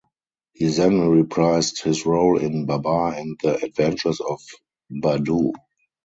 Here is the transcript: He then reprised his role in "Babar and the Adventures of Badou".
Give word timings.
He 0.53 0.65
then 0.69 0.93
reprised 0.99 1.83
his 1.83 2.07
role 2.07 2.35
in 2.39 2.65
"Babar 2.65 3.13
and 3.13 3.37
the 3.43 3.63
Adventures 3.63 4.19
of 4.19 4.41
Badou". 4.91 5.51